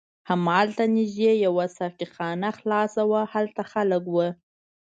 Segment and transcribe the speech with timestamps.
[0.29, 4.15] هملته نږدې یوه ساقي خانه خلاصه وه، هلته خلک و.